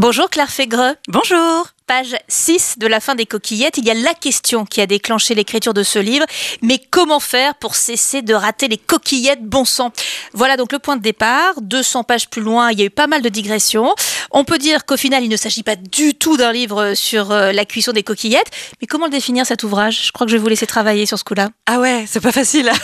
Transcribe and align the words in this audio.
Bonjour 0.00 0.30
Claire 0.30 0.48
Fégreux. 0.48 0.94
Bonjour. 1.08 1.66
Page 1.86 2.16
6 2.26 2.76
de 2.78 2.86
la 2.86 3.00
fin 3.00 3.14
des 3.14 3.26
coquillettes, 3.26 3.76
il 3.76 3.84
y 3.84 3.90
a 3.90 3.94
la 3.94 4.14
question 4.14 4.64
qui 4.64 4.80
a 4.80 4.86
déclenché 4.86 5.34
l'écriture 5.34 5.74
de 5.74 5.82
ce 5.82 5.98
livre. 5.98 6.24
Mais 6.62 6.80
comment 6.90 7.20
faire 7.20 7.54
pour 7.56 7.74
cesser 7.74 8.22
de 8.22 8.32
rater 8.32 8.68
les 8.68 8.78
coquillettes 8.78 9.44
bon 9.44 9.66
sang? 9.66 9.92
Voilà 10.32 10.56
donc 10.56 10.72
le 10.72 10.78
point 10.78 10.96
de 10.96 11.02
départ. 11.02 11.60
200 11.60 12.04
pages 12.04 12.30
plus 12.30 12.40
loin, 12.40 12.70
il 12.70 12.78
y 12.78 12.82
a 12.82 12.86
eu 12.86 12.90
pas 12.90 13.08
mal 13.08 13.20
de 13.20 13.28
digressions. 13.28 13.94
On 14.30 14.44
peut 14.44 14.56
dire 14.56 14.86
qu'au 14.86 14.96
final, 14.96 15.22
il 15.22 15.28
ne 15.28 15.36
s'agit 15.36 15.62
pas 15.62 15.76
du 15.76 16.14
tout 16.14 16.38
d'un 16.38 16.52
livre 16.52 16.94
sur 16.94 17.30
euh, 17.30 17.52
la 17.52 17.66
cuisson 17.66 17.92
des 17.92 18.02
coquillettes. 18.02 18.50
Mais 18.80 18.86
comment 18.86 19.04
le 19.04 19.10
définir 19.10 19.44
cet 19.44 19.64
ouvrage? 19.64 20.06
Je 20.06 20.12
crois 20.12 20.26
que 20.26 20.30
je 20.30 20.36
vais 20.38 20.42
vous 20.42 20.48
laisser 20.48 20.66
travailler 20.66 21.04
sur 21.04 21.18
ce 21.18 21.24
coup-là. 21.24 21.50
Ah 21.66 21.78
ouais, 21.78 22.06
c'est 22.06 22.20
pas 22.20 22.32
facile. 22.32 22.72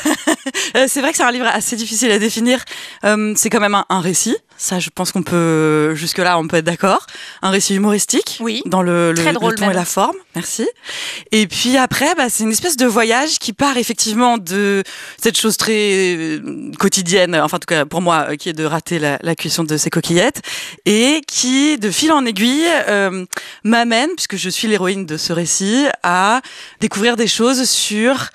Euh, 0.77 0.87
c'est 0.89 1.01
vrai 1.01 1.11
que 1.11 1.17
c'est 1.17 1.25
un 1.25 1.33
livre 1.33 1.47
assez 1.47 1.75
difficile 1.75 2.11
à 2.11 2.19
définir. 2.19 2.65
Euh, 3.05 3.33
c'est 3.37 3.51
quand 3.51 3.61
même 3.61 3.75
un, 3.75 3.85
un 3.89 4.01
récit. 4.01 4.37
Ça, 4.59 4.79
je 4.79 4.91
pense 4.91 5.13
qu'on 5.13 5.23
peut 5.23 5.95
jusque-là, 5.95 6.39
on 6.39 6.49
peut 6.49 6.57
être 6.57 6.65
d'accord. 6.65 7.07
Un 7.43 7.51
récit 7.51 7.75
humoristique. 7.75 8.39
Oui. 8.41 8.63
Dans 8.67 8.83
le, 8.83 9.13
le, 9.13 9.23
le 9.23 9.35
ton 9.35 9.61
même. 9.61 9.71
et 9.71 9.75
la 9.75 9.85
forme. 9.85 10.17
Merci. 10.35 10.69
Et 11.33 11.47
puis 11.47 11.77
après, 11.77 12.15
bah, 12.15 12.29
c'est 12.29 12.45
une 12.45 12.51
espèce 12.53 12.77
de 12.77 12.87
voyage 12.87 13.39
qui 13.39 13.53
part 13.53 13.77
effectivement 13.77 14.39
de 14.39 14.83
cette 15.21 15.37
chose 15.39 15.57
très 15.57 16.17
euh, 16.17 16.71
quotidienne, 16.79 17.37
enfin 17.37 17.57
en 17.57 17.61
tout 17.61 17.67
cas 17.67 17.85
pour 17.85 18.01
moi, 18.01 18.27
euh, 18.31 18.37
qui 18.37 18.49
est 18.49 18.53
de 18.53 18.65
rater 18.65 18.99
la, 18.99 19.19
la 19.23 19.35
cuisson 19.35 19.65
de 19.65 19.77
ces 19.77 19.91
coquillettes, 19.91 20.43
et 20.85 21.23
qui, 21.27 21.79
de 21.79 21.91
fil 21.91 22.13
en 22.13 22.25
aiguille, 22.25 22.67
euh, 22.89 23.25
m'amène, 23.65 24.11
puisque 24.17 24.37
je 24.37 24.51
suis 24.51 24.69
l'héroïne 24.69 25.07
de 25.07 25.17
ce 25.17 25.33
récit, 25.33 25.87
à 26.03 26.41
découvrir 26.81 27.17
des 27.17 27.27
choses 27.27 27.69
sur 27.69 28.31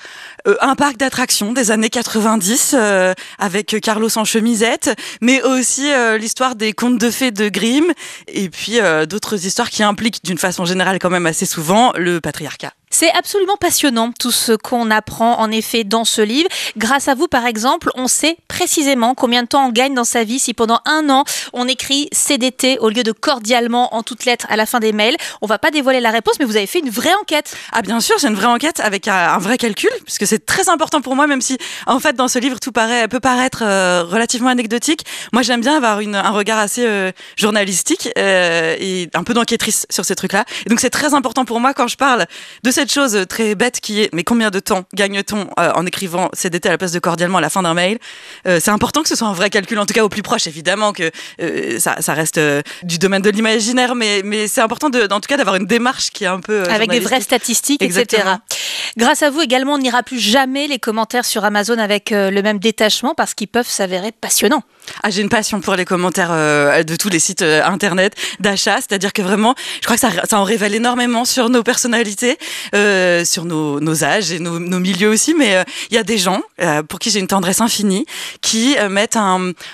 euh, 0.47 0.55
un 0.61 0.75
parc 0.75 0.97
d'attractions 0.97 1.53
des 1.53 1.71
années 1.71 1.89
90 1.89 2.75
euh, 2.77 3.13
avec 3.39 3.75
Carlos 3.81 4.09
en 4.17 4.25
chemisette, 4.25 4.91
mais 5.21 5.41
aussi 5.41 5.91
euh, 5.91 6.17
l'histoire 6.17 6.55
des 6.55 6.73
contes 6.73 6.97
de 6.97 7.11
fées 7.11 7.31
de 7.31 7.49
Grimm 7.49 7.91
et 8.27 8.49
puis 8.49 8.79
euh, 8.79 9.05
d'autres 9.05 9.45
histoires 9.45 9.69
qui 9.69 9.83
impliquent 9.83 10.23
d'une 10.23 10.37
façon 10.37 10.65
générale 10.65 10.99
quand 10.99 11.09
même 11.09 11.25
assez 11.25 11.45
souvent 11.45 11.93
le 11.95 12.19
patriarcat. 12.21 12.73
C'est 13.01 13.17
absolument 13.17 13.57
passionnant 13.57 14.11
tout 14.11 14.29
ce 14.29 14.51
qu'on 14.51 14.91
apprend 14.91 15.39
en 15.39 15.49
effet 15.49 15.83
dans 15.83 16.05
ce 16.05 16.21
livre. 16.21 16.47
Grâce 16.77 17.07
à 17.07 17.15
vous, 17.15 17.27
par 17.27 17.47
exemple, 17.47 17.89
on 17.95 18.07
sait 18.07 18.37
précisément 18.47 19.15
combien 19.15 19.41
de 19.41 19.47
temps 19.47 19.65
on 19.65 19.71
gagne 19.71 19.95
dans 19.95 20.03
sa 20.03 20.23
vie 20.23 20.37
si 20.37 20.53
pendant 20.53 20.81
un 20.85 21.09
an 21.09 21.23
on 21.51 21.67
écrit 21.67 22.09
CDT 22.11 22.77
au 22.77 22.89
lieu 22.89 23.01
de 23.01 23.11
cordialement 23.11 23.95
en 23.95 24.03
toutes 24.03 24.25
lettres 24.25 24.45
à 24.49 24.55
la 24.55 24.67
fin 24.67 24.79
des 24.79 24.93
mails. 24.93 25.17
On 25.41 25.47
va 25.47 25.57
pas 25.57 25.71
dévoiler 25.71 25.99
la 25.99 26.11
réponse, 26.11 26.35
mais 26.37 26.45
vous 26.45 26.57
avez 26.57 26.67
fait 26.67 26.77
une 26.77 26.91
vraie 26.91 27.15
enquête. 27.19 27.55
Ah 27.71 27.81
bien 27.81 27.99
sûr, 28.01 28.17
j'ai 28.19 28.27
une 28.27 28.35
vraie 28.35 28.45
enquête 28.45 28.79
avec 28.81 29.07
un, 29.07 29.33
un 29.33 29.39
vrai 29.39 29.57
calcul, 29.57 29.89
puisque 30.05 30.27
c'est 30.27 30.45
très 30.45 30.69
important 30.69 31.01
pour 31.01 31.15
moi, 31.15 31.25
même 31.25 31.41
si 31.41 31.57
en 31.87 31.99
fait 31.99 32.15
dans 32.15 32.27
ce 32.27 32.37
livre 32.37 32.59
tout 32.59 32.71
peut 32.71 33.19
paraître 33.19 33.63
euh, 33.63 34.03
relativement 34.03 34.49
anecdotique. 34.49 35.05
Moi 35.33 35.41
j'aime 35.41 35.61
bien 35.61 35.75
avoir 35.75 35.97
un 35.97 36.29
regard 36.29 36.59
assez 36.59 36.85
euh, 36.85 37.11
journalistique 37.35 38.09
euh, 38.19 38.75
et 38.79 39.09
un 39.15 39.23
peu 39.23 39.33
d'enquêtrice 39.33 39.87
sur 39.89 40.05
ces 40.05 40.13
trucs-là. 40.13 40.45
Et 40.67 40.69
donc 40.69 40.79
c'est 40.79 40.91
très 40.91 41.15
important 41.15 41.45
pour 41.45 41.59
moi 41.59 41.73
quand 41.73 41.87
je 41.87 41.97
parle 41.97 42.27
de 42.63 42.69
cette 42.69 42.90
chose 42.91 43.25
très 43.29 43.55
bête 43.55 43.79
qui 43.79 44.01
est 44.01 44.09
mais 44.13 44.23
combien 44.23 44.49
de 44.51 44.59
temps 44.59 44.83
gagne-t-on 44.93 45.47
euh, 45.59 45.71
en 45.75 45.85
écrivant 45.85 46.29
CDT 46.33 46.69
à 46.69 46.71
la 46.73 46.77
place 46.77 46.91
de 46.91 46.99
cordialement 46.99 47.37
à 47.37 47.41
la 47.41 47.49
fin 47.49 47.61
d'un 47.63 47.73
mail 47.73 47.97
Euh, 48.47 48.59
C'est 48.61 48.71
important 48.71 49.01
que 49.03 49.09
ce 49.09 49.15
soit 49.15 49.27
un 49.27 49.33
vrai 49.33 49.49
calcul, 49.49 49.79
en 49.79 49.85
tout 49.85 49.93
cas 49.93 50.03
au 50.03 50.09
plus 50.09 50.21
proche 50.23 50.47
évidemment 50.47 50.93
que 50.93 51.09
euh, 51.41 51.79
ça, 51.79 51.95
ça 52.01 52.13
reste 52.13 52.37
euh, 52.37 52.61
du 52.83 52.97
domaine 52.97 53.21
de 53.21 53.29
l'imaginaire, 53.29 53.95
mais, 53.95 54.21
mais 54.23 54.47
c'est 54.47 54.61
important 54.61 54.89
de, 54.89 55.01
en 55.11 55.19
tout 55.19 55.27
cas 55.27 55.37
d'avoir 55.37 55.55
une 55.55 55.65
démarche 55.65 56.09
qui 56.11 56.23
est 56.23 56.27
un 56.27 56.39
peu 56.39 56.61
euh, 56.61 56.65
avec 56.73 56.89
des 56.89 56.99
vraies 56.99 57.21
statistiques, 57.21 57.81
etc. 57.81 58.23
Grâce 58.97 59.23
à 59.23 59.29
vous 59.29 59.39
également, 59.39 59.75
on 59.75 59.77
n'ira 59.77 60.03
plus 60.03 60.19
jamais 60.19 60.67
les 60.67 60.77
commentaires 60.77 61.23
sur 61.23 61.45
Amazon 61.45 61.77
avec 61.77 62.11
euh, 62.11 62.29
le 62.29 62.41
même 62.41 62.59
détachement 62.59 63.15
parce 63.15 63.33
qu'ils 63.33 63.47
peuvent 63.47 63.67
s'avérer 63.67 64.11
passionnants. 64.11 64.63
Ah, 65.03 65.09
j'ai 65.09 65.21
une 65.21 65.29
passion 65.29 65.61
pour 65.61 65.75
les 65.75 65.85
commentaires 65.85 66.31
euh, 66.31 66.83
de 66.83 66.95
tous 66.97 67.07
les 67.07 67.19
sites 67.19 67.41
euh, 67.41 67.63
internet 67.63 68.15
d'achat, 68.39 68.77
c'est-à-dire 68.77 69.13
que 69.13 69.21
vraiment, 69.21 69.55
je 69.79 69.85
crois 69.85 69.95
que 69.95 70.27
ça, 70.27 70.37
en 70.37 70.43
révèle 70.43 70.75
énormément 70.75 71.23
sur 71.23 71.49
nos 71.49 71.63
personnalités, 71.63 72.37
sur 73.23 73.45
nos, 73.45 74.03
âges 74.03 74.31
et 74.31 74.39
nos, 74.39 74.59
milieux 74.59 75.09
aussi. 75.09 75.33
Mais 75.35 75.63
il 75.89 75.95
y 75.95 75.97
a 75.97 76.03
des 76.03 76.17
gens 76.17 76.41
pour 76.89 76.99
qui 76.99 77.11
j'ai 77.11 77.19
une 77.19 77.27
tendresse 77.27 77.61
infinie, 77.61 78.05
qui 78.41 78.75
mettent 78.89 79.17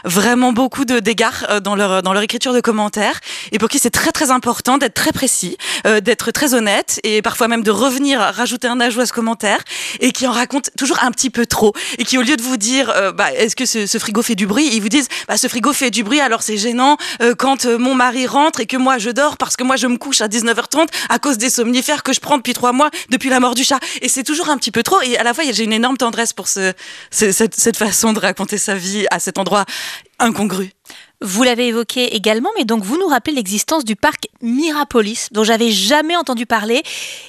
vraiment 0.04 0.52
beaucoup 0.52 0.86
de 0.86 1.00
d'égards 1.00 1.62
dans 1.62 1.76
leur 1.76 2.04
dans 2.04 2.14
leur 2.14 2.24
écriture 2.24 2.54
de 2.54 2.60
commentaires 2.60 3.20
et 3.52 3.60
pour 3.60 3.70
qui 3.70 3.80
c'est 3.80 3.92
très 3.92 4.12
très 4.12 4.32
important 4.32 4.78
d'être 4.78 4.94
très 4.94 5.12
précis, 5.12 5.58
d'être 6.02 6.32
très 6.32 6.54
honnête 6.54 7.00
et 7.04 7.22
parfois 7.22 7.48
même 7.48 7.64
de 7.64 7.72
revenir 7.72 8.20
rajouter 8.20 8.68
un 8.68 8.80
ajout 8.80 9.02
à 9.02 9.07
ce 9.08 9.14
commentaire 9.14 9.60
et 10.00 10.12
qui 10.12 10.28
en 10.28 10.32
racontent 10.32 10.70
toujours 10.78 11.00
un 11.04 11.12
petit 11.12 11.30
peu 11.32 11.46
trop 11.48 11.74
et 11.98 12.04
qui 12.06 12.18
au 12.18 12.22
lieu 12.22 12.36
de 12.36 12.42
vous 12.44 12.58
dire 12.58 12.92
euh, 12.92 13.12
bah, 13.12 13.32
est-ce 13.34 13.56
que 13.56 13.66
ce, 13.66 13.98
frigo 13.98 14.22
fait 14.22 14.36
du 14.36 14.46
bruit, 14.46 14.70
ils 14.72 14.82
vous 14.82 14.90
disent 14.90 15.08
bah, 15.28 15.38
ce 15.38 15.48
frigo 15.48 15.74
fait 15.74 15.90
du 15.90 16.04
bruit 16.04 16.20
alors 16.20 16.44
c'est 16.44 16.58
gênant 16.58 16.98
euh, 17.22 17.34
quand 17.36 17.66
euh, 17.66 17.78
mon 17.80 17.96
mari 17.96 18.28
rentre 18.28 18.60
et 18.60 18.66
que 18.68 18.78
moi 18.78 19.00
je 19.00 19.10
dors 19.10 19.38
parce 19.38 19.56
que 19.58 19.64
moi 19.64 19.76
je 19.78 19.88
me 19.88 19.98
couche 19.98 20.22
à 20.22 20.28
19h30 20.28 20.88
à 21.10 21.18
cause 21.20 21.38
des 21.38 21.50
somnifères 21.50 22.04
que 22.04 22.14
je 22.14 22.20
prends 22.20 22.38
depuis 22.38 22.54
trois 22.54 22.74
mois 22.74 22.90
depuis 23.10 23.30
la 23.30 23.40
mort 23.40 23.56
du 23.56 23.64
chat 23.64 23.80
et 24.02 24.10
c'est 24.10 24.24
toujours 24.24 24.50
un 24.50 24.58
petit 24.58 24.72
peu 24.72 24.84
trop 24.84 25.02
et 25.02 25.18
à 25.18 25.24
la 25.24 25.34
fois 25.34 25.44
j'ai 25.52 25.64
une 25.64 25.74
énorme 25.74 25.98
tendresse 25.98 26.34
pour 26.34 26.48
ce, 26.48 26.74
ce- 27.12 27.32
cette, 27.32 27.56
cette 27.56 27.78
façon 27.78 28.14
de 28.14 28.20
raconter 28.20 28.58
sa 28.58 28.76
vie 28.76 29.06
à 29.12 29.20
cet 29.20 29.38
endroit 29.38 29.66
incongru. 30.20 30.72
Vous 31.20 31.42
l'avez 31.42 31.68
évoqué 31.68 32.16
également, 32.16 32.50
mais 32.58 32.64
donc 32.64 32.84
vous 32.84 32.96
nous 33.00 33.08
rappelez 33.08 33.36
l'existence 33.36 33.84
du 33.84 33.96
parc 33.96 34.28
Mirapolis, 34.44 35.30
dont 35.32 35.44
j'avais 35.44 35.72
jamais 35.72 36.16
entendu 36.16 36.46
parler, 36.46 36.84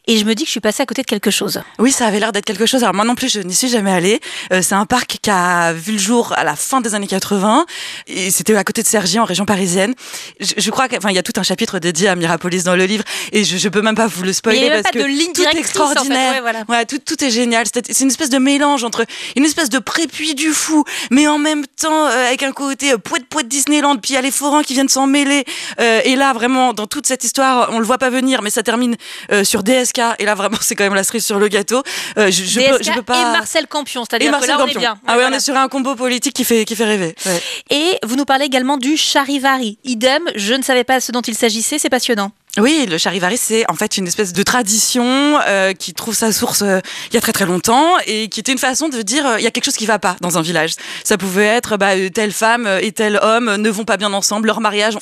et 0.06 0.18
je 0.18 0.26
me 0.26 0.34
dis 0.34 0.42
que 0.42 0.48
je 0.48 0.50
suis 0.50 0.60
passée 0.60 0.82
à 0.82 0.86
côté 0.86 1.00
de 1.00 1.06
quelque 1.06 1.30
chose. 1.30 1.62
Oui, 1.78 1.90
ça 1.90 2.06
avait 2.06 2.20
l'air 2.20 2.32
d'être 2.32 2.44
quelque 2.44 2.66
chose. 2.66 2.82
Alors 2.82 2.94
moi 2.94 3.06
non 3.06 3.14
plus, 3.14 3.32
je 3.32 3.40
n'y 3.40 3.54
suis 3.54 3.68
jamais 3.68 3.90
allée. 3.90 4.20
Euh, 4.52 4.60
c'est 4.60 4.74
un 4.74 4.84
parc 4.84 5.18
qui 5.22 5.30
a 5.30 5.72
vu 5.72 5.92
le 5.92 5.98
jour 5.98 6.34
à 6.34 6.44
la 6.44 6.54
fin 6.54 6.82
des 6.82 6.94
années 6.94 7.06
80 7.06 7.64
et 8.08 8.30
c'était 8.30 8.54
à 8.56 8.62
côté 8.62 8.82
de 8.82 8.86
Cergy 8.86 9.18
en 9.18 9.24
région 9.24 9.46
parisienne. 9.46 9.94
Je, 10.38 10.52
je 10.58 10.70
crois 10.70 10.86
qu'il 10.88 10.98
y 11.10 11.18
a 11.18 11.22
tout 11.22 11.32
un 11.36 11.42
chapitre 11.42 11.78
dédié 11.78 12.08
à 12.08 12.14
Mirapolis 12.14 12.64
dans 12.64 12.76
le 12.76 12.84
livre 12.84 13.04
et 13.32 13.42
je, 13.42 13.56
je 13.56 13.68
peux 13.70 13.80
même 13.80 13.94
pas 13.94 14.06
vous 14.06 14.22
le 14.22 14.34
spoiler 14.34 14.58
il 14.58 14.66
a 14.66 14.82
parce 14.82 14.82
pas 14.82 14.90
que 14.90 14.98
de 14.98 15.04
ligne 15.04 15.32
tout 15.32 15.40
est 15.40 15.50
directrice, 15.50 15.80
en 15.80 15.86
fait. 15.86 15.92
extraordinaire. 15.92 16.32
Ouais, 16.34 16.40
voilà. 16.42 16.64
Ouais, 16.68 16.84
tout, 16.84 16.98
tout 16.98 17.24
est 17.24 17.30
génial. 17.30 17.64
C'est 17.72 18.00
une 18.00 18.08
espèce 18.08 18.30
de 18.30 18.38
mélange 18.38 18.84
entre 18.84 19.06
une 19.34 19.46
espèce 19.46 19.70
de 19.70 19.78
prépuis 19.78 20.34
du 20.34 20.52
fou, 20.52 20.84
mais 21.10 21.26
en 21.26 21.38
même 21.38 21.66
temps 21.66 22.06
euh, 22.06 22.26
avec 22.28 22.42
un 22.42 22.52
côté 22.52 22.92
euh, 22.92 22.98
poète 22.98 23.24
poète 23.26 23.47
Disneyland. 23.48 23.96
Puis 23.96 24.12
il 24.12 24.14
y 24.14 24.18
a 24.18 24.22
les 24.22 24.30
forains 24.30 24.62
qui 24.62 24.74
viennent 24.74 24.88
s'en 24.88 25.06
mêler. 25.06 25.44
Euh, 25.80 26.00
et 26.04 26.16
là, 26.16 26.32
vraiment, 26.32 26.72
dans 26.72 26.86
toute 26.86 27.06
cette 27.06 27.24
histoire, 27.24 27.70
on 27.72 27.78
le 27.78 27.84
voit 27.84 27.98
pas 27.98 28.10
venir, 28.10 28.42
mais 28.42 28.50
ça 28.50 28.62
termine 28.62 28.96
euh, 29.32 29.44
sur 29.44 29.62
DSK. 29.62 30.00
Et 30.18 30.24
là, 30.24 30.34
vraiment, 30.34 30.58
c'est 30.60 30.74
quand 30.74 30.84
même 30.84 30.94
la 30.94 31.04
cerise 31.04 31.24
sur 31.24 31.38
le 31.38 31.48
gâteau. 31.48 31.82
Euh, 32.16 32.30
je, 32.30 32.44
je, 32.44 32.60
peux, 32.60 32.78
DSK 32.78 32.84
je 32.84 32.92
peux 32.92 33.02
pas. 33.02 33.20
et 33.20 33.24
Marcel 33.24 33.66
Campion, 33.66 34.04
c'est-à-dire 34.08 34.28
que 34.28 34.32
Marcel 34.32 34.50
là 34.50 34.58
on 34.60 34.66
est 34.66 34.74
Campion. 34.74 34.94
Ah 35.06 35.14
voilà. 35.14 35.28
on 35.28 35.32
est 35.32 35.40
sur 35.40 35.56
un 35.56 35.68
combo 35.68 35.94
politique 35.94 36.34
qui 36.34 36.44
fait, 36.44 36.64
qui 36.64 36.76
fait 36.76 36.84
rêver. 36.84 37.14
Ouais. 37.26 37.42
Et 37.70 37.98
vous 38.04 38.16
nous 38.16 38.24
parlez 38.24 38.44
également 38.44 38.76
du 38.76 38.96
charivari. 38.96 39.78
Idem, 39.84 40.22
je 40.34 40.54
ne 40.54 40.62
savais 40.62 40.84
pas 40.84 41.00
ce 41.00 41.12
dont 41.12 41.22
il 41.22 41.34
s'agissait, 41.34 41.78
c'est 41.78 41.90
passionnant. 41.90 42.32
Oui, 42.56 42.86
le 42.88 42.98
charivari, 42.98 43.36
c'est 43.36 43.70
en 43.70 43.74
fait 43.74 43.98
une 43.98 44.06
espèce 44.06 44.32
de 44.32 44.42
tradition 44.42 45.38
euh, 45.46 45.74
qui 45.74 45.92
trouve 45.92 46.14
sa 46.14 46.32
source 46.32 46.62
euh, 46.62 46.80
il 47.10 47.14
y 47.14 47.18
a 47.18 47.20
très 47.20 47.32
très 47.32 47.44
longtemps 47.44 47.92
et 48.06 48.28
qui 48.28 48.40
était 48.40 48.50
une 48.50 48.58
façon 48.58 48.88
de 48.88 49.02
dire 49.02 49.26
euh, 49.26 49.38
il 49.38 49.44
y 49.44 49.46
a 49.46 49.50
quelque 49.50 49.66
chose 49.66 49.76
qui 49.76 49.84
va 49.86 49.98
pas 49.98 50.16
dans 50.22 50.38
un 50.38 50.42
village. 50.42 50.72
Ça 51.04 51.18
pouvait 51.18 51.44
être 51.44 51.76
bah, 51.76 51.90
euh, 51.90 52.08
telle 52.08 52.32
femme 52.32 52.66
euh, 52.66 52.80
et 52.80 52.90
tel 52.90 53.20
homme 53.22 53.56
ne 53.56 53.70
vont 53.70 53.84
pas 53.84 53.98
bien 53.98 54.12
ensemble, 54.12 54.46
leur 54.46 54.60
mariage, 54.60 54.98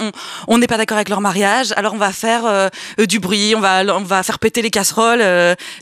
on 0.49 0.59
n'est 0.59 0.67
pas 0.67 0.77
d'accord 0.77 0.99
avec 0.99 1.09
leur 1.09 1.21
mariage, 1.21 1.73
alors 1.77 1.95
on 1.95 1.99
va 1.99 2.12
faire 2.12 2.71
du 2.99 3.21
bruit, 3.21 3.55
on 3.56 3.61
va 3.61 3.85
on 3.97 4.03
va 4.03 4.23
faire 4.23 4.39
péter 4.39 4.61
les 4.61 4.71
casseroles 4.71 5.23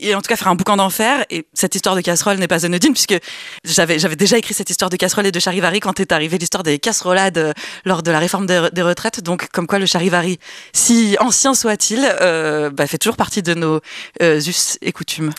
et 0.01 0.15
en 0.15 0.21
tout 0.21 0.27
cas 0.27 0.35
faire 0.35 0.49
un 0.49 0.55
boucan 0.55 0.77
d'enfer. 0.77 1.25
Et 1.29 1.45
cette 1.53 1.75
histoire 1.75 1.95
de 1.95 2.01
casserole 2.01 2.37
n'est 2.37 2.47
pas 2.47 2.65
anodine 2.65 2.93
puisque 2.93 3.17
j'avais 3.63 3.97
j'avais 3.99 4.15
déjà 4.15 4.37
écrit 4.37 4.53
cette 4.53 4.69
histoire 4.69 4.89
de 4.89 4.97
casserole 4.97 5.25
et 5.25 5.31
de 5.31 5.39
charivari 5.39 5.79
quand 5.79 5.99
est 5.99 6.11
arrivée 6.11 6.37
l'histoire 6.37 6.63
des 6.63 6.79
casserolades 6.79 7.53
lors 7.85 8.03
de 8.03 8.11
la 8.11 8.19
réforme 8.19 8.45
des 8.45 8.81
retraites. 8.81 9.21
Donc 9.21 9.47
comme 9.51 9.67
quoi 9.67 9.79
le 9.79 9.85
charivari, 9.85 10.39
si 10.73 11.17
ancien 11.19 11.54
soit-il, 11.55 12.07
euh, 12.21 12.69
bah, 12.69 12.85
fait 12.87 12.97
toujours 12.97 13.15
partie 13.17 13.41
de 13.41 13.53
nos 13.53 13.79
euh, 14.21 14.39
us 14.39 14.77
et 14.81 14.91
coutumes. 14.91 15.31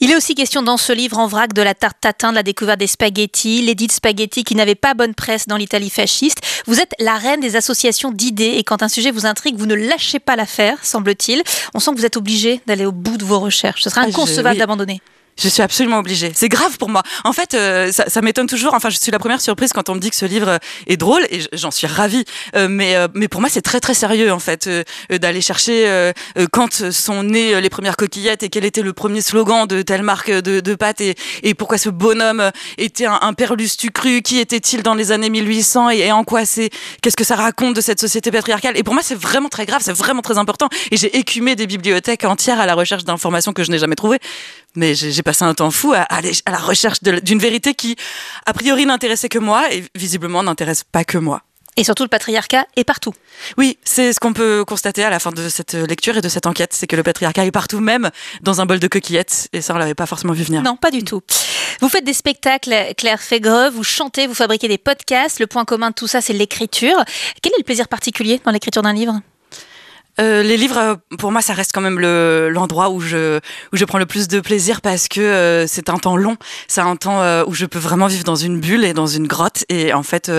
Il 0.00 0.10
est 0.10 0.16
aussi 0.16 0.34
question 0.34 0.62
dans 0.62 0.76
ce 0.76 0.92
livre 0.92 1.18
en 1.18 1.26
vrac 1.26 1.52
de 1.52 1.62
la 1.62 1.74
tarte 1.74 1.96
tatin, 2.00 2.30
de 2.30 2.36
la 2.36 2.42
découverte 2.42 2.78
des 2.78 2.86
spaghettis, 2.86 3.62
l'édite 3.62 3.92
spaghetti 3.92 4.44
qui 4.44 4.54
n'avait 4.54 4.74
pas 4.74 4.94
bonne 4.94 5.14
presse 5.14 5.46
dans 5.48 5.56
l'Italie 5.56 5.90
fasciste. 5.90 6.38
Vous 6.66 6.78
êtes 6.80 6.92
la 6.98 7.16
reine 7.16 7.40
des 7.40 7.56
associations 7.56 8.12
d'idées 8.12 8.54
et 8.56 8.64
quand 8.64 8.82
un 8.82 8.88
sujet 8.88 9.10
vous 9.10 9.26
intrigue, 9.26 9.56
vous 9.56 9.66
ne 9.66 9.74
lâchez 9.74 10.18
pas 10.18 10.36
l'affaire, 10.36 10.78
semble-t-il. 10.84 11.42
On 11.74 11.80
sent 11.80 11.92
que 11.92 11.96
vous 11.98 12.06
êtes 12.06 12.16
obligé 12.16 12.60
d'aller 12.66 12.86
au 12.86 12.92
bout 12.92 13.16
de 13.16 13.24
vos 13.24 13.40
recherches. 13.40 13.82
Ce 13.82 13.90
serait 13.90 14.02
Ah, 14.02 14.04
je- 14.04 14.10
inconcevable 14.10 14.54
oui. 14.54 14.58
d'abandonner. 14.58 15.00
Je 15.38 15.48
suis 15.48 15.62
absolument 15.62 15.98
obligée. 15.98 16.32
C'est 16.34 16.48
grave 16.48 16.78
pour 16.78 16.88
moi. 16.88 17.02
En 17.24 17.32
fait, 17.32 17.52
euh, 17.54 17.92
ça, 17.92 18.04
ça 18.08 18.22
m'étonne 18.22 18.46
toujours. 18.46 18.72
Enfin, 18.74 18.88
je 18.88 18.98
suis 18.98 19.12
la 19.12 19.18
première 19.18 19.40
surprise 19.40 19.72
quand 19.72 19.88
on 19.90 19.94
me 19.94 20.00
dit 20.00 20.08
que 20.10 20.16
ce 20.16 20.24
livre 20.24 20.58
est 20.86 20.96
drôle 20.96 21.24
et 21.30 21.40
j'en 21.52 21.70
suis 21.70 21.86
ravie. 21.86 22.24
Euh, 22.54 22.68
mais, 22.68 22.96
euh, 22.96 23.08
mais 23.14 23.28
pour 23.28 23.40
moi, 23.42 23.50
c'est 23.50 23.60
très 23.60 23.80
très 23.80 23.92
sérieux 23.94 24.32
en 24.32 24.38
fait 24.38 24.66
euh, 24.66 24.82
euh, 25.12 25.18
d'aller 25.18 25.42
chercher 25.42 25.88
euh, 25.88 26.12
euh, 26.38 26.46
quand 26.50 26.90
sont 26.90 27.22
nées 27.22 27.54
euh, 27.54 27.60
les 27.60 27.68
premières 27.68 27.96
coquillettes 27.96 28.42
et 28.42 28.48
quel 28.48 28.64
était 28.64 28.80
le 28.80 28.94
premier 28.94 29.20
slogan 29.20 29.66
de 29.66 29.82
telle 29.82 30.02
marque 30.02 30.30
de, 30.30 30.60
de 30.60 30.74
pâtes 30.74 31.02
et, 31.02 31.14
et 31.42 31.52
pourquoi 31.54 31.76
ce 31.76 31.90
bonhomme 31.90 32.40
euh, 32.40 32.50
était 32.78 33.06
un, 33.06 33.18
un 33.20 33.34
perlus 33.34 33.76
tu 33.76 33.90
cru. 33.90 34.22
Qui 34.22 34.38
était-il 34.38 34.82
dans 34.82 34.94
les 34.94 35.12
années 35.12 35.28
1800 35.30 35.90
et, 35.90 35.98
et 35.98 36.12
en 36.12 36.24
quoi 36.24 36.46
c'est 36.46 36.70
Qu'est-ce 37.02 37.16
que 37.16 37.24
ça 37.24 37.36
raconte 37.36 37.76
de 37.76 37.82
cette 37.82 38.00
société 38.00 38.30
patriarcale? 38.30 38.76
Et 38.78 38.82
pour 38.82 38.94
moi, 38.94 39.02
c'est 39.02 39.18
vraiment 39.18 39.50
très 39.50 39.66
grave. 39.66 39.82
C'est 39.84 39.92
vraiment 39.96 40.22
très 40.22 40.38
important. 40.38 40.70
Et 40.90 40.96
j'ai 40.96 41.14
écumé 41.16 41.56
des 41.56 41.66
bibliothèques 41.66 42.24
entières 42.24 42.58
à 42.58 42.64
la 42.64 42.74
recherche 42.74 43.04
d'informations 43.04 43.52
que 43.52 43.64
je 43.64 43.70
n'ai 43.70 43.78
jamais 43.78 43.96
trouvées. 43.96 44.18
Mais 44.74 44.94
j'ai 44.94 45.22
passé 45.26 45.44
un 45.44 45.54
temps 45.54 45.70
fou 45.70 45.92
à 45.92 46.02
aller 46.02 46.32
à 46.46 46.52
la 46.52 46.58
recherche 46.58 47.02
d'une 47.02 47.38
vérité 47.38 47.74
qui, 47.74 47.96
a 48.46 48.52
priori, 48.52 48.86
n'intéressait 48.86 49.28
que 49.28 49.38
moi 49.38 49.70
et 49.72 49.84
visiblement 49.94 50.42
n'intéresse 50.42 50.84
pas 50.84 51.04
que 51.04 51.18
moi. 51.18 51.42
Et 51.76 51.84
surtout, 51.84 52.04
le 52.04 52.08
patriarcat 52.08 52.64
est 52.76 52.84
partout. 52.84 53.12
Oui, 53.58 53.76
c'est 53.84 54.14
ce 54.14 54.20
qu'on 54.20 54.32
peut 54.32 54.64
constater 54.64 55.04
à 55.04 55.10
la 55.10 55.18
fin 55.18 55.30
de 55.30 55.48
cette 55.50 55.74
lecture 55.74 56.16
et 56.16 56.22
de 56.22 56.28
cette 56.30 56.46
enquête, 56.46 56.72
c'est 56.72 56.86
que 56.86 56.96
le 56.96 57.02
patriarcat 57.02 57.44
est 57.44 57.50
partout, 57.50 57.80
même 57.80 58.10
dans 58.40 58.62
un 58.62 58.66
bol 58.66 58.78
de 58.78 58.88
coquillettes. 58.88 59.48
Et 59.52 59.60
ça, 59.60 59.74
on 59.74 59.78
l'avait 59.78 59.94
pas 59.94 60.06
forcément 60.06 60.32
vu 60.32 60.44
venir. 60.44 60.62
Non, 60.62 60.76
pas 60.76 60.90
du 60.90 61.04
tout. 61.04 61.20
Vous 61.82 61.90
faites 61.90 62.04
des 62.04 62.14
spectacles, 62.14 62.74
Claire 62.96 63.20
Fégreux, 63.20 63.68
vous 63.68 63.84
chantez, 63.84 64.26
vous 64.26 64.32
fabriquez 64.32 64.68
des 64.68 64.78
podcasts. 64.78 65.38
Le 65.38 65.46
point 65.46 65.66
commun 65.66 65.90
de 65.90 65.94
tout 65.94 66.06
ça, 66.06 66.22
c'est 66.22 66.32
l'écriture. 66.32 67.04
Quel 67.42 67.52
est 67.52 67.58
le 67.58 67.64
plaisir 67.64 67.88
particulier 67.88 68.40
dans 68.44 68.52
l'écriture 68.52 68.80
d'un 68.80 68.94
livre? 68.94 69.20
Euh, 70.18 70.42
les 70.42 70.56
livres, 70.56 70.78
euh, 70.78 70.94
pour 71.18 71.30
moi, 71.30 71.42
ça 71.42 71.52
reste 71.52 71.72
quand 71.74 71.80
même 71.80 72.00
le 72.00 72.48
l'endroit 72.50 72.90
où 72.90 73.00
je 73.00 73.38
où 73.72 73.76
je 73.76 73.84
prends 73.84 73.98
le 73.98 74.06
plus 74.06 74.28
de 74.28 74.40
plaisir 74.40 74.80
parce 74.80 75.08
que 75.08 75.20
euh, 75.20 75.66
c'est 75.66 75.90
un 75.90 75.98
temps 75.98 76.16
long, 76.16 76.36
c'est 76.68 76.80
un 76.80 76.96
temps 76.96 77.20
euh, 77.20 77.44
où 77.46 77.54
je 77.54 77.66
peux 77.66 77.78
vraiment 77.78 78.06
vivre 78.06 78.24
dans 78.24 78.36
une 78.36 78.58
bulle 78.58 78.84
et 78.84 78.94
dans 78.94 79.06
une 79.06 79.26
grotte. 79.26 79.64
Et 79.68 79.92
en 79.92 80.02
fait, 80.02 80.30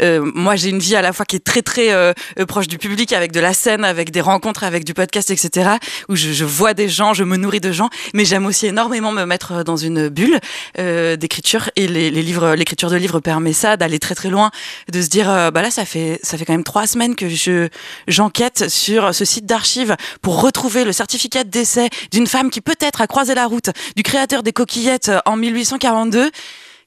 moi, 0.00 0.56
j'ai 0.56 0.70
une 0.70 0.78
vie 0.78 0.96
à 0.96 1.02
la 1.02 1.12
fois 1.12 1.24
qui 1.26 1.36
est 1.36 1.44
très 1.44 1.62
très 1.62 2.14
proche 2.46 2.68
du 2.68 2.78
public, 2.78 3.12
avec 3.12 3.32
de 3.32 3.40
la 3.40 3.52
scène, 3.52 3.84
avec 3.84 4.10
des 4.10 4.20
rencontres, 4.20 4.64
avec 4.64 4.84
du 4.84 4.94
podcast, 4.94 5.30
etc. 5.30 5.70
Où 6.08 6.16
je, 6.16 6.32
je 6.32 6.44
vois 6.44 6.74
des 6.74 6.88
gens, 6.88 7.14
je 7.14 7.24
me 7.24 7.36
nourris 7.36 7.60
de 7.60 7.72
gens, 7.72 7.90
mais 8.14 8.24
j'aime 8.24 8.46
aussi 8.46 8.66
énormément 8.66 9.12
me 9.12 9.24
mettre 9.24 9.64
dans 9.64 9.76
une 9.76 10.08
bulle 10.08 10.38
d'écriture. 10.76 11.70
Et 11.76 11.88
les, 11.88 12.10
les 12.10 12.22
livres, 12.22 12.54
l'écriture 12.54 12.90
de 12.90 12.96
livres 12.96 13.20
permet 13.20 13.52
ça, 13.52 13.76
d'aller 13.76 13.98
très 13.98 14.14
très 14.14 14.30
loin, 14.30 14.50
de 14.92 15.02
se 15.02 15.08
dire, 15.08 15.26
bah 15.52 15.62
là, 15.62 15.70
ça 15.70 15.84
fait 15.84 16.20
ça 16.22 16.38
fait 16.38 16.44
quand 16.44 16.54
même 16.54 16.64
trois 16.64 16.86
semaines 16.86 17.16
que 17.16 17.28
je 17.28 17.68
j'enquête 18.06 18.68
sur 18.68 19.14
ce 19.16 19.24
site 19.24 19.46
d'archives 19.46 19.96
pour 20.22 20.40
retrouver 20.42 20.84
le 20.84 20.92
certificat 20.92 21.42
de 21.44 21.50
décès 21.50 21.88
d'une 22.12 22.26
femme 22.26 22.50
qui 22.50 22.60
peut-être 22.60 23.00
a 23.00 23.06
croisé 23.06 23.34
la 23.34 23.46
route 23.46 23.70
du 23.96 24.02
créateur 24.02 24.42
des 24.42 24.52
coquillettes 24.52 25.08
euh, 25.08 25.18
en 25.26 25.36
1842. 25.36 26.30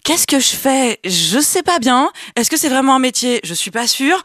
Qu'est-ce 0.03 0.27
que 0.27 0.39
je 0.39 0.49
fais? 0.55 0.99
Je 1.03 1.39
sais 1.39 1.63
pas 1.63 1.79
bien. 1.79 2.11
Est-ce 2.35 2.49
que 2.49 2.57
c'est 2.57 2.69
vraiment 2.69 2.95
un 2.95 2.99
métier? 2.99 3.41
Je 3.43 3.53
suis 3.53 3.71
pas 3.71 3.85
sûre. 3.87 4.21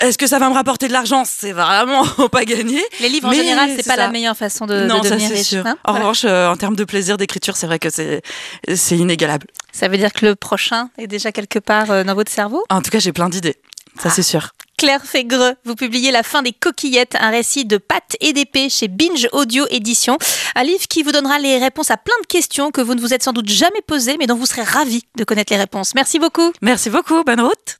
Est-ce 0.00 0.18
que 0.18 0.26
ça 0.26 0.38
va 0.38 0.50
me 0.50 0.54
rapporter 0.54 0.88
de 0.88 0.92
l'argent? 0.92 1.24
C'est 1.24 1.52
vraiment 1.52 2.04
pas 2.30 2.44
gagné. 2.44 2.82
Les 3.00 3.08
livres 3.08 3.28
en 3.28 3.32
général, 3.32 3.70
c'est 3.74 3.86
pas 3.86 3.96
la 3.96 4.08
meilleure 4.08 4.36
façon 4.36 4.66
de, 4.66 4.84
non, 4.84 4.98
de 4.98 5.04
devenir 5.08 5.28
ça, 5.28 5.34
riche. 5.34 5.46
Sûr. 5.46 5.66
Hein? 5.66 5.76
En 5.84 5.94
revanche, 5.94 6.24
euh, 6.24 6.48
en 6.50 6.56
termes 6.56 6.76
de 6.76 6.84
plaisir 6.84 7.16
d'écriture, 7.16 7.56
c'est 7.56 7.66
vrai 7.66 7.78
que 7.78 7.88
c'est 7.88 8.20
c'est 8.74 8.96
inégalable. 8.96 9.46
Ça 9.72 9.88
veut 9.88 9.96
dire 9.96 10.12
que 10.12 10.26
le 10.26 10.34
prochain 10.34 10.90
est 10.98 11.06
déjà 11.06 11.32
quelque 11.32 11.58
part 11.60 11.90
euh, 11.90 12.04
dans 12.04 12.14
votre 12.14 12.30
cerveau? 12.32 12.62
En 12.68 12.82
tout 12.82 12.90
cas, 12.90 12.98
j'ai 12.98 13.12
plein 13.12 13.28
d'idées. 13.30 13.56
Ça, 13.98 14.08
Ah. 14.08 14.10
c'est 14.10 14.22
sûr. 14.22 14.50
Claire 14.78 15.06
Fégreux, 15.06 15.54
vous 15.64 15.74
publiez 15.74 16.10
La 16.10 16.22
fin 16.22 16.42
des 16.42 16.52
coquillettes, 16.52 17.16
un 17.18 17.30
récit 17.30 17.64
de 17.64 17.78
pâtes 17.78 18.14
et 18.20 18.34
d'épée 18.34 18.68
chez 18.68 18.88
Binge 18.88 19.26
Audio 19.32 19.64
Édition. 19.70 20.18
Un 20.54 20.64
livre 20.64 20.86
qui 20.86 21.02
vous 21.02 21.12
donnera 21.12 21.38
les 21.38 21.56
réponses 21.56 21.90
à 21.90 21.96
plein 21.96 22.14
de 22.20 22.26
questions 22.26 22.70
que 22.70 22.82
vous 22.82 22.94
ne 22.94 23.00
vous 23.00 23.14
êtes 23.14 23.22
sans 23.22 23.32
doute 23.32 23.48
jamais 23.48 23.80
posées, 23.86 24.18
mais 24.18 24.26
dont 24.26 24.36
vous 24.36 24.44
serez 24.44 24.64
ravis 24.64 25.04
de 25.16 25.24
connaître 25.24 25.50
les 25.50 25.58
réponses. 25.58 25.94
Merci 25.94 26.18
beaucoup. 26.18 26.52
Merci 26.60 26.90
beaucoup. 26.90 27.24
Bonne 27.24 27.40
route. 27.40 27.74